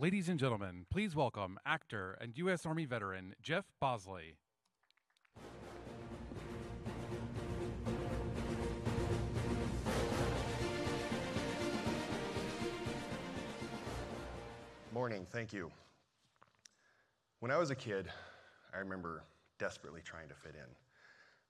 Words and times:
Ladies 0.00 0.30
and 0.30 0.38
gentlemen, 0.38 0.86
please 0.90 1.14
welcome 1.14 1.58
actor 1.66 2.16
and 2.22 2.32
U.S. 2.38 2.64
Army 2.64 2.86
veteran 2.86 3.34
Jeff 3.42 3.66
Bosley. 3.82 4.38
Morning, 14.94 15.26
thank 15.30 15.52
you. 15.52 15.70
When 17.40 17.50
I 17.50 17.58
was 17.58 17.68
a 17.68 17.74
kid, 17.74 18.08
I 18.74 18.78
remember 18.78 19.22
desperately 19.58 20.00
trying 20.02 20.30
to 20.30 20.34
fit 20.34 20.54
in, 20.54 20.70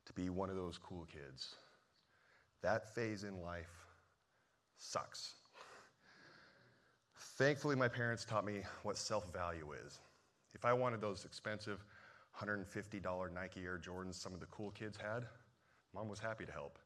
to 0.06 0.12
be 0.12 0.28
one 0.28 0.50
of 0.50 0.56
those 0.56 0.76
cool 0.76 1.06
kids. 1.06 1.54
That 2.62 2.92
phase 2.96 3.22
in 3.22 3.42
life 3.42 3.70
sucks. 4.76 5.34
Thankfully, 7.20 7.76
my 7.76 7.88
parents 7.88 8.24
taught 8.24 8.46
me 8.46 8.62
what 8.82 8.96
self 8.96 9.30
value 9.32 9.72
is. 9.86 9.98
If 10.54 10.64
I 10.64 10.72
wanted 10.72 11.00
those 11.00 11.24
expensive 11.24 11.84
$150 12.40 13.32
Nike 13.32 13.60
Air 13.62 13.78
Jordans 13.78 14.14
some 14.14 14.32
of 14.32 14.40
the 14.40 14.46
cool 14.46 14.70
kids 14.70 14.96
had, 14.96 15.26
mom 15.94 16.08
was 16.08 16.18
happy 16.18 16.46
to 16.46 16.52
help 16.52 16.78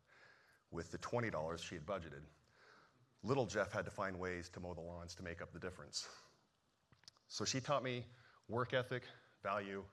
with 0.70 0.90
the 0.90 0.98
$20 0.98 1.58
she 1.62 1.76
had 1.76 1.86
budgeted. 1.86 2.22
Little 3.22 3.46
Jeff 3.46 3.72
had 3.72 3.84
to 3.84 3.90
find 3.90 4.18
ways 4.18 4.48
to 4.50 4.60
mow 4.60 4.74
the 4.74 4.80
lawns 4.80 5.14
to 5.14 5.22
make 5.22 5.40
up 5.40 5.52
the 5.52 5.58
difference. 5.58 6.08
So 7.28 7.44
she 7.44 7.60
taught 7.60 7.82
me 7.82 8.04
work 8.48 8.74
ethic, 8.74 9.04
value, 9.42 9.84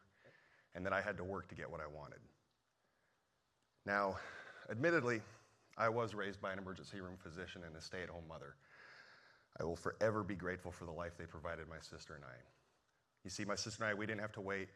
and 0.76 0.86
that 0.86 0.94
I 0.94 1.02
had 1.02 1.18
to 1.18 1.24
work 1.24 1.48
to 1.50 1.56
get 1.56 1.70
what 1.70 1.82
I 1.82 1.88
wanted. 1.88 2.20
Now, 3.86 4.18
admittedly, 4.70 5.22
I 5.78 5.88
was 5.90 6.14
raised 6.14 6.42
by 6.42 6.52
an 6.52 6.60
emergency 6.60 7.00
room 7.00 7.16
physician 7.18 7.62
and 7.66 7.76
a 7.76 7.82
stay 7.82 8.04
at 8.04 8.10
home 8.10 8.28
mother. 8.28 8.56
I 9.60 9.64
will 9.64 9.76
forever 9.76 10.24
be 10.24 10.36
grateful 10.36 10.72
for 10.72 10.86
the 10.86 10.92
life 10.92 11.18
they 11.18 11.26
provided 11.26 11.68
my 11.68 11.80
sister 11.80 12.16
and 12.16 12.24
I. 12.24 12.36
You 13.24 13.30
see, 13.30 13.46
my 13.46 13.56
sister 13.56 13.84
and 13.84 13.92
I, 13.92 13.94
we 13.94 14.06
didn't 14.06 14.22
have 14.22 14.32
to 14.34 14.42
wait 14.42 14.70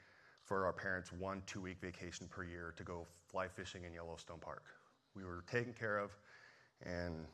for 0.43 0.65
our 0.65 0.73
parents' 0.73 1.11
one, 1.11 1.41
two 1.45 1.61
week 1.61 1.77
vacation 1.81 2.27
per 2.27 2.43
year 2.43 2.73
to 2.77 2.83
go 2.83 3.07
fly 3.27 3.47
fishing 3.47 3.83
in 3.83 3.93
Yellowstone 3.93 4.39
Park. 4.39 4.63
We 5.15 5.23
were 5.23 5.43
taken 5.49 5.73
care 5.73 5.97
of 5.97 6.15
and 6.85 7.25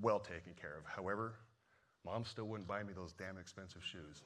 well 0.00 0.18
taken 0.18 0.54
care 0.58 0.76
of. 0.78 0.84
However, 0.86 1.34
mom 2.06 2.24
still 2.24 2.46
wouldn't 2.46 2.68
buy 2.68 2.82
me 2.82 2.92
those 2.94 3.12
damn 3.12 3.36
expensive 3.38 3.84
shoes. 3.84 4.22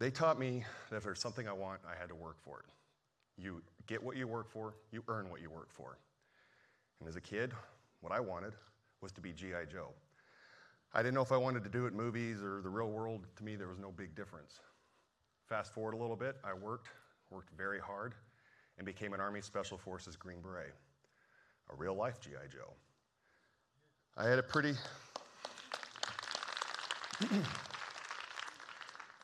They 0.00 0.10
taught 0.10 0.38
me 0.38 0.64
that 0.88 0.96
if 0.96 1.02
there's 1.04 1.20
something 1.20 1.46
I 1.46 1.52
want, 1.52 1.80
I 1.86 1.98
had 2.00 2.08
to 2.08 2.14
work 2.14 2.38
for 2.42 2.60
it. 2.60 3.42
You 3.42 3.62
get 3.86 4.02
what 4.02 4.16
you 4.16 4.26
work 4.26 4.50
for, 4.50 4.74
you 4.90 5.04
earn 5.08 5.28
what 5.28 5.42
you 5.42 5.50
work 5.50 5.70
for. 5.70 5.98
And 6.98 7.08
as 7.08 7.16
a 7.16 7.20
kid, 7.20 7.52
what 8.00 8.12
I 8.12 8.20
wanted 8.20 8.54
was 9.00 9.12
to 9.12 9.20
be 9.20 9.32
G.I. 9.32 9.64
Joe. 9.66 9.90
I 10.92 11.02
didn't 11.02 11.14
know 11.14 11.22
if 11.22 11.32
I 11.32 11.36
wanted 11.36 11.62
to 11.64 11.70
do 11.70 11.86
it 11.86 11.92
in 11.92 11.96
movies 11.96 12.42
or 12.42 12.60
the 12.62 12.68
real 12.68 12.90
world. 12.90 13.26
To 13.36 13.44
me, 13.44 13.56
there 13.56 13.68
was 13.68 13.78
no 13.78 13.92
big 13.92 14.14
difference. 14.14 14.60
Fast 15.48 15.72
forward 15.72 15.94
a 15.94 15.96
little 15.96 16.16
bit, 16.16 16.36
I 16.44 16.52
worked, 16.52 16.88
worked 17.30 17.50
very 17.56 17.78
hard, 17.78 18.14
and 18.76 18.86
became 18.86 19.12
an 19.12 19.20
Army 19.20 19.40
Special 19.40 19.78
Forces 19.78 20.16
Green 20.16 20.40
Beret, 20.40 20.74
a 21.70 21.76
real 21.76 21.94
life 21.94 22.20
G.I. 22.20 22.46
Joe. 22.48 22.72
I 24.16 24.28
had 24.28 24.38
a 24.38 24.42
pretty. 24.42 24.74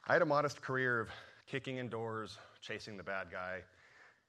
I 0.08 0.12
had 0.12 0.22
a 0.22 0.26
modest 0.26 0.62
career 0.62 1.00
of 1.00 1.08
kicking 1.46 1.78
in 1.78 1.88
doors, 1.88 2.38
chasing 2.60 2.96
the 2.96 3.02
bad 3.02 3.28
guy, 3.30 3.60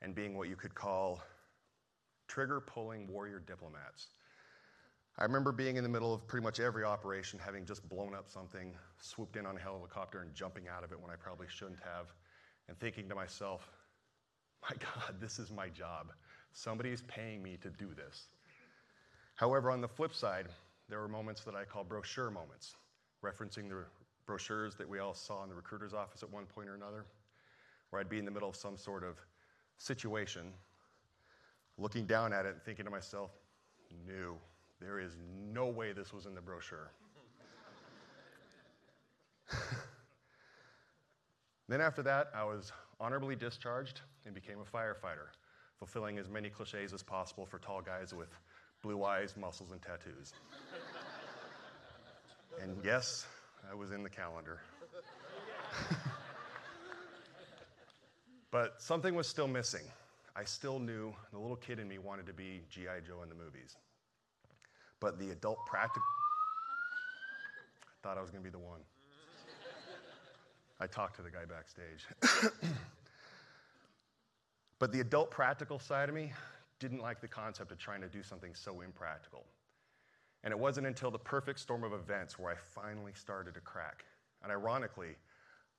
and 0.02 0.16
being 0.16 0.36
what 0.38 0.50
you 0.50 0.56
could 0.56 0.74
call 0.74 1.22
trigger 2.28 2.60
pulling 2.60 3.08
warrior 3.08 3.40
diplomats. 3.46 4.08
I 5.20 5.24
remember 5.24 5.52
being 5.52 5.78
in 5.78 5.84
the 5.84 5.90
middle 5.90 6.14
of 6.14 6.28
pretty 6.28 6.44
much 6.44 6.60
every 6.60 6.84
operation, 6.84 7.40
having 7.44 7.66
just 7.66 7.88
blown 7.90 8.14
up 8.14 8.30
something, 8.30 8.76
swooped 9.00 9.36
in 9.36 9.48
on 9.48 9.58
a 9.58 9.60
helicopter, 9.60 10.22
and 10.22 10.32
jumping 10.34 10.68
out 10.68 10.84
of 10.84 10.92
it 10.92 11.02
when 11.02 11.10
I 11.10 11.16
probably 11.16 11.48
shouldn't 11.50 11.80
have, 11.80 12.14
and 12.68 12.80
thinking 12.80 13.10
to 13.10 13.16
myself, 13.16 13.68
my 14.62 14.76
God, 14.80 15.20
this 15.20 15.40
is 15.40 15.52
my 15.52 15.70
job. 15.70 16.12
Somebody 16.54 16.92
is 16.92 17.02
paying 17.08 17.42
me 17.42 17.58
to 17.62 17.70
do 17.72 17.96
this. 17.96 18.28
However, 19.36 19.72
on 19.72 19.82
the 19.82 19.88
flip 19.88 20.14
side, 20.14 20.48
there 20.88 21.00
were 21.00 21.08
moments 21.08 21.44
that 21.46 21.56
I 21.56 21.64
call 21.64 21.84
brochure 21.84 22.30
moments, 22.30 22.76
referencing 23.24 23.70
the 23.70 23.86
brochures 24.28 24.76
that 24.76 24.88
we 24.88 25.00
all 25.00 25.16
saw 25.16 25.42
in 25.42 25.50
the 25.50 25.56
recruiter's 25.56 25.94
office 25.96 26.22
at 26.22 26.32
one 26.32 26.46
point 26.46 26.70
or 26.70 26.76
another, 26.76 27.06
where 27.90 28.00
I'd 28.00 28.10
be 28.10 28.20
in 28.20 28.26
the 28.26 28.32
middle 28.32 28.50
of 28.50 28.56
some 28.56 28.78
sort 28.78 29.04
of 29.04 29.18
situation, 29.80 30.54
looking 31.80 32.06
down 32.06 32.34
at 32.34 32.46
it 32.46 32.54
and 32.54 32.64
thinking 32.64 32.86
to 32.86 32.92
myself, 32.92 33.32
no, 34.08 34.38
there 34.80 35.00
is 35.00 35.18
no 35.52 35.68
way 35.68 35.94
this 35.94 36.14
was 36.14 36.26
in 36.26 36.36
the 36.36 36.42
brochure. 36.42 36.92
then 41.68 41.82
after 41.82 42.04
that, 42.04 42.30
I 42.36 42.44
was 42.44 42.72
honorably 43.00 43.36
discharged 43.36 44.02
and 44.26 44.34
became 44.34 44.60
a 44.60 44.64
firefighter, 44.64 45.30
fulfilling 45.78 46.18
as 46.18 46.30
many 46.30 46.50
cliches 46.50 46.94
as 46.94 47.04
possible 47.04 47.46
for 47.46 47.60
tall 47.60 47.82
guys 47.82 48.14
with 48.14 48.30
blue 48.82 49.04
eyes, 49.04 49.36
muscles, 49.38 49.72
and 49.72 49.82
tattoos. 49.82 50.34
and 52.62 52.78
yes, 52.84 53.26
I 53.70 53.76
was 53.76 53.92
in 53.92 54.04
the 54.04 54.10
calendar. 54.10 54.60
but 58.52 58.82
something 58.82 59.16
was 59.16 59.28
still 59.28 59.48
missing. 59.48 59.84
I 60.36 60.44
still 60.44 60.78
knew 60.78 61.14
the 61.32 61.40
little 61.40 61.56
kid 61.56 61.80
in 61.80 61.88
me 61.88 61.98
wanted 61.98 62.28
to 62.28 62.34
be 62.34 62.62
G.I. 62.70 63.00
Joe 63.00 63.24
in 63.24 63.30
the 63.30 63.36
movies. 63.36 63.76
But 65.00 65.20
the 65.20 65.32
adult 65.32 65.60
practical. 65.66 66.04
I 67.84 67.96
thought 68.04 68.18
I 68.18 68.22
was 68.22 68.32
going 68.32 68.44
to 68.44 68.50
be 68.50 68.52
the 68.52 68.64
one. 68.64 68.82
I 70.80 70.88
talked 70.88 71.16
to 71.16 71.24
the 71.24 71.32
guy 71.32 71.46
backstage. 71.46 72.06
but 74.80 74.92
the 74.92 75.00
adult 75.00 75.32
practical 75.32 75.80
side 75.80 76.08
of 76.08 76.16
me 76.16 76.32
didn't 76.80 77.02
like 77.02 77.20
the 77.20 77.28
concept 77.28 77.72
of 77.72 77.80
trying 77.80 78.02
to 78.02 78.08
do 78.08 78.22
something 78.22 78.54
so 78.54 78.82
impractical. 78.82 79.46
And 80.44 80.52
it 80.52 80.60
wasn't 80.60 80.86
until 80.86 81.10
the 81.10 81.18
perfect 81.18 81.60
storm 81.60 81.84
of 81.84 81.94
events 81.94 82.38
where 82.38 82.52
I 82.52 82.56
finally 82.56 83.14
started 83.16 83.56
to 83.56 83.60
crack. 83.62 84.06
And 84.44 84.52
ironically, 84.52 85.16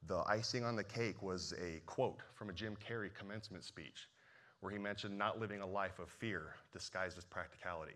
the 0.06 0.22
icing 0.26 0.64
on 0.64 0.74
the 0.74 0.84
cake 0.84 1.22
was 1.22 1.54
a 1.62 1.80
quote 1.86 2.20
from 2.34 2.50
a 2.50 2.52
Jim 2.52 2.76
Carrey 2.76 3.14
commencement 3.14 3.64
speech 3.64 4.08
where 4.60 4.72
he 4.72 4.78
mentioned 4.78 5.16
not 5.16 5.38
living 5.38 5.60
a 5.60 5.66
life 5.66 6.00
of 6.00 6.08
fear 6.08 6.54
disguised 6.72 7.16
as 7.16 7.24
practicality. 7.24 7.94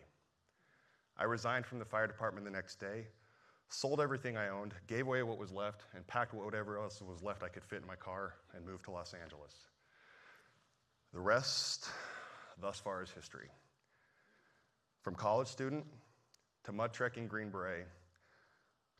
I 1.18 1.24
resigned 1.24 1.66
from 1.66 1.78
the 1.78 1.84
fire 1.84 2.06
department 2.06 2.44
the 2.44 2.50
next 2.50 2.80
day, 2.80 3.06
sold 3.68 4.00
everything 4.00 4.36
I 4.36 4.48
owned, 4.48 4.74
gave 4.86 5.06
away 5.06 5.22
what 5.22 5.38
was 5.38 5.52
left, 5.52 5.82
and 5.94 6.06
packed 6.06 6.34
whatever 6.34 6.78
else 6.78 7.00
was 7.00 7.22
left 7.22 7.42
I 7.42 7.48
could 7.48 7.64
fit 7.64 7.82
in 7.82 7.86
my 7.86 7.96
car 7.96 8.34
and 8.54 8.64
moved 8.64 8.84
to 8.84 8.90
Los 8.90 9.14
Angeles. 9.14 9.54
The 11.12 11.20
rest, 11.20 11.88
thus 12.60 12.80
far, 12.80 13.02
is 13.02 13.10
history. 13.10 13.48
From 15.02 15.14
college 15.14 15.48
student 15.48 15.84
to 16.64 16.72
mud 16.72 16.92
trekking 16.92 17.26
Green 17.26 17.50
Beret, 17.50 17.86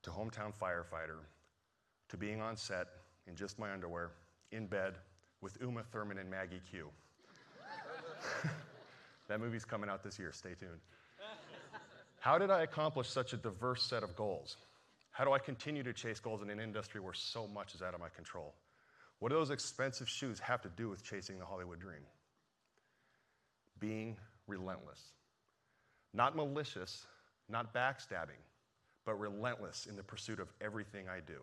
to 0.02 0.10
hometown 0.10 0.52
firefighter, 0.52 1.20
to 2.08 2.16
being 2.16 2.40
on 2.40 2.56
set 2.56 2.88
in 3.26 3.36
just 3.36 3.58
my 3.58 3.72
underwear, 3.72 4.10
in 4.50 4.66
bed 4.66 4.94
with 5.40 5.56
Uma 5.60 5.82
Thurman 5.84 6.18
and 6.18 6.28
Maggie 6.28 6.60
Q. 6.68 6.88
that 9.28 9.40
movie's 9.40 9.64
coming 9.64 9.88
out 9.88 10.02
this 10.02 10.18
year, 10.18 10.32
stay 10.32 10.54
tuned. 10.58 10.80
How 12.22 12.38
did 12.38 12.52
I 12.52 12.62
accomplish 12.62 13.08
such 13.08 13.32
a 13.32 13.36
diverse 13.36 13.82
set 13.82 14.04
of 14.04 14.14
goals? 14.14 14.56
How 15.10 15.24
do 15.24 15.32
I 15.32 15.40
continue 15.40 15.82
to 15.82 15.92
chase 15.92 16.20
goals 16.20 16.40
in 16.40 16.50
an 16.50 16.60
industry 16.60 17.00
where 17.00 17.12
so 17.12 17.48
much 17.48 17.74
is 17.74 17.82
out 17.82 17.94
of 17.94 18.00
my 18.00 18.10
control? 18.10 18.54
What 19.18 19.30
do 19.30 19.34
those 19.34 19.50
expensive 19.50 20.08
shoes 20.08 20.38
have 20.38 20.62
to 20.62 20.68
do 20.68 20.88
with 20.88 21.02
chasing 21.02 21.40
the 21.40 21.44
Hollywood 21.44 21.80
dream? 21.80 22.04
Being 23.80 24.16
relentless. 24.46 25.00
Not 26.14 26.36
malicious, 26.36 27.06
not 27.48 27.74
backstabbing, 27.74 28.40
but 29.04 29.18
relentless 29.18 29.86
in 29.86 29.96
the 29.96 30.04
pursuit 30.04 30.38
of 30.38 30.46
everything 30.60 31.08
I 31.08 31.18
do. 31.26 31.40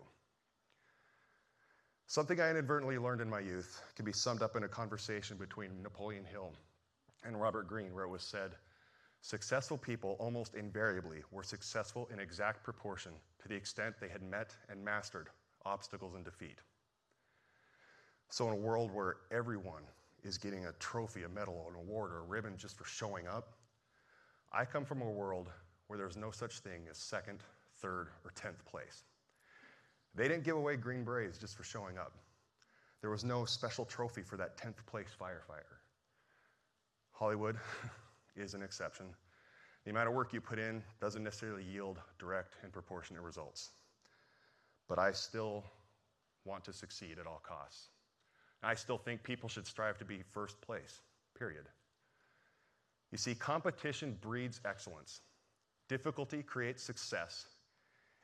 Something 2.07 2.39
I 2.39 2.51
inadvertently 2.51 2.97
learned 2.97 3.19
in 3.19 3.29
my 3.29 3.41
youth 3.41 3.81
can 3.97 4.05
be 4.05 4.13
summed 4.13 4.41
up 4.41 4.55
in 4.55 4.63
a 4.63 4.69
conversation 4.69 5.35
between 5.35 5.83
Napoleon 5.83 6.23
Hill 6.23 6.53
and 7.25 7.41
Robert 7.41 7.67
Greene, 7.67 7.93
where 7.93 8.05
it 8.05 8.09
was 8.09 8.23
said, 8.23 8.51
Successful 9.21 9.77
people 9.77 10.15
almost 10.19 10.55
invariably 10.55 11.23
were 11.31 11.43
successful 11.43 12.09
in 12.11 12.19
exact 12.19 12.63
proportion 12.63 13.11
to 13.41 13.47
the 13.47 13.55
extent 13.55 13.95
they 13.99 14.07
had 14.07 14.23
met 14.23 14.55
and 14.69 14.83
mastered 14.83 15.27
obstacles 15.65 16.15
and 16.15 16.23
defeat. 16.23 16.59
So, 18.29 18.47
in 18.47 18.53
a 18.53 18.57
world 18.57 18.91
where 18.91 19.17
everyone 19.31 19.83
is 20.23 20.37
getting 20.37 20.65
a 20.65 20.71
trophy, 20.73 21.23
a 21.23 21.29
medal, 21.29 21.65
an 21.69 21.75
award, 21.75 22.11
or 22.11 22.19
a 22.19 22.23
ribbon 22.23 22.55
just 22.57 22.77
for 22.77 22.85
showing 22.85 23.27
up, 23.27 23.53
I 24.51 24.65
come 24.65 24.85
from 24.85 25.01
a 25.01 25.09
world 25.09 25.49
where 25.87 25.97
there's 25.97 26.17
no 26.17 26.31
such 26.31 26.59
thing 26.59 26.83
as 26.89 26.97
second, 26.97 27.43
third, 27.81 28.07
or 28.23 28.31
tenth 28.35 28.63
place. 28.65 29.03
They 30.15 30.27
didn't 30.27 30.43
give 30.43 30.55
away 30.55 30.75
Green 30.75 31.03
Berets 31.03 31.37
just 31.37 31.55
for 31.55 31.63
showing 31.63 31.97
up. 31.97 32.13
There 33.01 33.09
was 33.09 33.23
no 33.23 33.45
special 33.45 33.85
trophy 33.85 34.21
for 34.21 34.37
that 34.37 34.57
10th 34.57 34.85
place 34.85 35.09
firefighter. 35.19 35.77
Hollywood 37.11 37.57
is 38.35 38.53
an 38.53 38.61
exception. 38.61 39.07
The 39.85 39.91
amount 39.91 40.09
of 40.09 40.13
work 40.15 40.33
you 40.33 40.41
put 40.41 40.59
in 40.59 40.83
doesn't 41.01 41.23
necessarily 41.23 41.63
yield 41.63 41.99
direct 42.19 42.55
and 42.63 42.71
proportionate 42.71 43.23
results. 43.23 43.71
but 44.89 44.99
I 44.99 45.11
still 45.11 45.63
want 46.45 46.65
to 46.65 46.73
succeed 46.73 47.17
at 47.19 47.27
all 47.27 47.41
costs. 47.43 47.89
I 48.63 48.73
still 48.73 48.97
think 48.97 49.23
people 49.23 49.47
should 49.47 49.67
strive 49.67 49.97
to 49.99 50.05
be 50.05 50.23
first 50.33 50.59
place, 50.61 51.01
period. 51.37 51.65
You 53.11 53.17
see, 53.17 53.35
competition 53.35 54.17
breeds 54.19 54.59
excellence, 54.65 55.21
difficulty 55.87 56.43
creates 56.43 56.83
success, 56.83 57.47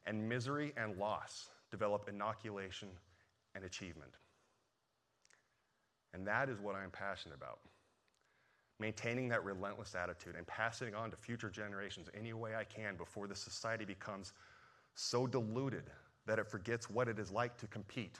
and 0.05 0.27
misery 0.27 0.73
and 0.77 0.97
loss 0.97 1.49
develop 1.71 2.09
inoculation 2.09 2.89
and 3.55 3.63
achievement. 3.63 4.11
And 6.13 6.27
that 6.27 6.49
is 6.49 6.59
what 6.59 6.75
I'm 6.75 6.91
passionate 6.91 7.35
about. 7.35 7.59
Maintaining 8.79 9.29
that 9.29 9.43
relentless 9.45 9.95
attitude 9.95 10.35
and 10.35 10.45
passing 10.47 10.93
on 10.93 11.09
to 11.11 11.17
future 11.17 11.49
generations 11.49 12.09
any 12.13 12.33
way 12.33 12.55
I 12.55 12.65
can 12.65 12.97
before 12.97 13.27
the 13.27 13.35
society 13.35 13.85
becomes 13.85 14.33
so 14.95 15.25
diluted 15.27 15.89
that 16.25 16.39
it 16.39 16.47
forgets 16.47 16.89
what 16.89 17.07
it 17.07 17.19
is 17.19 17.31
like 17.31 17.57
to 17.57 17.67
compete, 17.67 18.19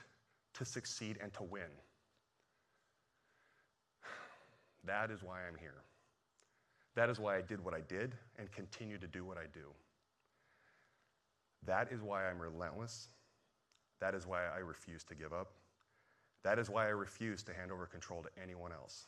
to 0.54 0.64
succeed, 0.64 1.18
and 1.22 1.32
to 1.34 1.42
win. 1.42 1.70
That 4.84 5.10
is 5.10 5.22
why 5.22 5.40
I'm 5.46 5.58
here. 5.58 5.82
That 6.94 7.10
is 7.10 7.18
why 7.18 7.36
I 7.36 7.42
did 7.42 7.62
what 7.62 7.74
I 7.74 7.80
did 7.80 8.14
and 8.38 8.50
continue 8.52 8.98
to 8.98 9.06
do 9.06 9.24
what 9.24 9.36
I 9.36 9.46
do. 9.52 9.66
That 11.66 11.92
is 11.92 12.00
why 12.00 12.26
I'm 12.26 12.40
relentless. 12.40 13.08
That 14.00 14.14
is 14.14 14.26
why 14.26 14.46
I 14.46 14.58
refuse 14.58 15.02
to 15.04 15.14
give 15.14 15.32
up. 15.32 15.52
That 16.44 16.58
is 16.58 16.70
why 16.70 16.86
I 16.86 16.90
refuse 16.90 17.42
to 17.44 17.52
hand 17.52 17.72
over 17.72 17.86
control 17.86 18.22
to 18.22 18.28
anyone 18.40 18.72
else. 18.72 19.06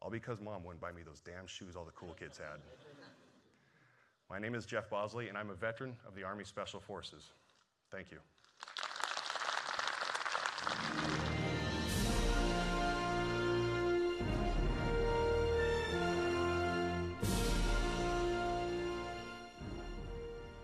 All 0.00 0.10
because 0.10 0.40
mom 0.40 0.64
wouldn't 0.64 0.80
buy 0.80 0.92
me 0.92 1.02
those 1.02 1.20
damn 1.20 1.46
shoes 1.46 1.76
all 1.76 1.84
the 1.84 1.92
cool 1.92 2.14
kids 2.18 2.38
had. 2.38 2.60
My 4.30 4.38
name 4.38 4.54
is 4.54 4.66
Jeff 4.66 4.90
Bosley, 4.90 5.28
and 5.28 5.38
I'm 5.38 5.50
a 5.50 5.54
veteran 5.54 5.96
of 6.06 6.14
the 6.14 6.22
Army 6.22 6.44
Special 6.44 6.80
Forces. 6.80 7.30
Thank 7.90 8.10
you. 8.10 8.18